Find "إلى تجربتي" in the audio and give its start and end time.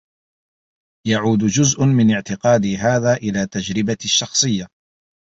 3.13-4.05